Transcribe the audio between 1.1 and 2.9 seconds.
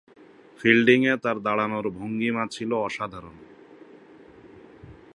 তাঁর দাঁড়ানোর ভঙ্গীমা ছিল